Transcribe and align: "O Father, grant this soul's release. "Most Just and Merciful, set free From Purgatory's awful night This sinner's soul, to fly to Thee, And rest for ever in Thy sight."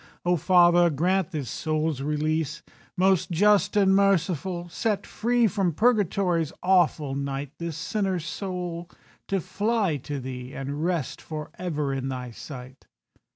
"O 0.25 0.35
Father, 0.35 0.89
grant 0.89 1.29
this 1.29 1.47
soul's 1.51 2.01
release. 2.01 2.63
"Most 2.97 3.29
Just 3.29 3.77
and 3.77 3.95
Merciful, 3.95 4.67
set 4.67 5.05
free 5.05 5.45
From 5.45 5.73
Purgatory's 5.73 6.51
awful 6.63 7.13
night 7.13 7.51
This 7.59 7.77
sinner's 7.77 8.25
soul, 8.25 8.89
to 9.27 9.39
fly 9.39 9.97
to 9.97 10.19
Thee, 10.19 10.53
And 10.55 10.83
rest 10.83 11.21
for 11.21 11.51
ever 11.59 11.93
in 11.93 12.09
Thy 12.09 12.31
sight." 12.31 12.87